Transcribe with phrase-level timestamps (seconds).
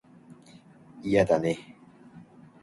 [1.03, 1.77] いやだね